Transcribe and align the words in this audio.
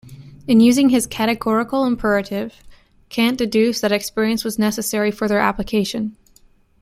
In 0.47 0.59
using 0.61 0.89
his 0.89 1.05
categorical 1.05 1.85
imperative 1.85 2.63
Kant 3.09 3.37
deduced 3.37 3.83
that 3.83 3.91
experience 3.91 4.43
was 4.43 4.57
necessary 4.57 5.11
for 5.11 5.27
their 5.27 5.37
application. 5.37 6.17